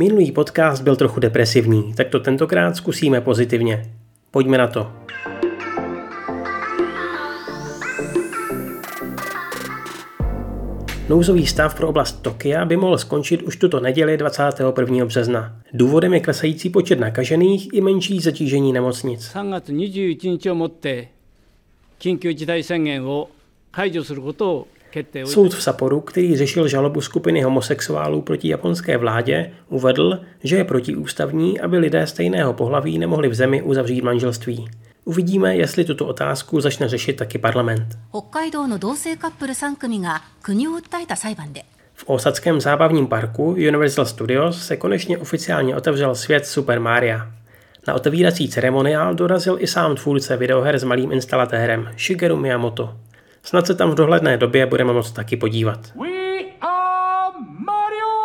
[0.00, 3.92] Minulý podcast byl trochu depresivní, tak to tentokrát zkusíme pozitivně.
[4.30, 4.92] Pojďme na to.
[11.08, 15.04] Nouzový stav pro oblast Tokia by mohl skončit už tuto neděli 21.
[15.04, 15.60] března.
[15.72, 19.28] Důvodem je klesající počet nakažených i menší zatížení nemocnic.
[19.28, 21.08] 3月21日をもって
[21.98, 23.28] 緊急事態宣言を
[23.72, 24.73] 解除することを決定をいたし
[25.25, 31.59] Soud v Saporu, který řešil žalobu skupiny homosexuálů proti japonské vládě, uvedl, že je protiústavní,
[31.59, 34.67] aby lidé stejného pohlaví nemohli v zemi uzavřít manželství.
[35.05, 37.85] Uvidíme, jestli tuto otázku začne řešit taky parlament.
[41.93, 47.19] V osadském zábavním parku Universal Studios se konečně oficiálně otevřel svět Super Mario.
[47.87, 52.93] Na otevírací ceremoniál dorazil i sám tvůrce videoher s malým instalatérem Shigeru Miyamoto.
[53.45, 55.79] Snad se tam v dohledné době budeme moct taky podívat.
[56.01, 57.35] We are
[57.65, 58.15] Mario!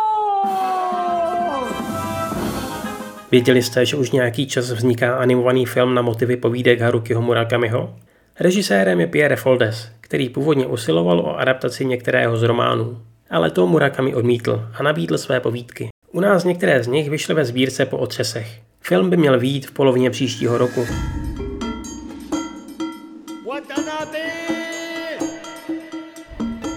[3.31, 7.95] Věděli jste, že už nějaký čas vzniká animovaný film na motivy povídek Harukiho Murakamiho?
[8.39, 13.01] Režisérem je Pierre Foldes, který původně usiloval o adaptaci některého z románů.
[13.29, 15.89] Ale to Murakami odmítl a nabídl své povídky.
[16.11, 18.61] U nás některé z nich vyšly ve sbírce po otřesech.
[18.79, 20.85] Film by měl výjít v polovině příštího roku.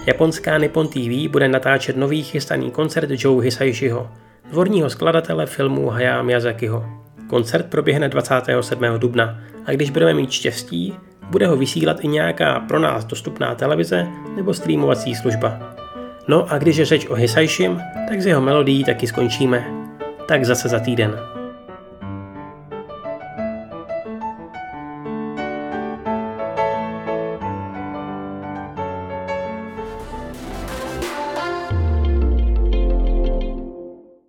[0.05, 4.11] Japonská Nippon TV bude natáčet nový chystaný koncert Joe Hisaishiho,
[4.51, 6.85] dvorního skladatele filmu Hayao Miyazakiho.
[7.27, 8.83] Koncert proběhne 27.
[8.97, 10.93] dubna a když budeme mít štěstí,
[11.29, 15.75] bude ho vysílat i nějaká pro nás dostupná televize nebo streamovací služba.
[16.27, 19.65] No a když je řeč o Hisaishim, tak s jeho melodií taky skončíme.
[20.27, 21.34] Tak zase za týden.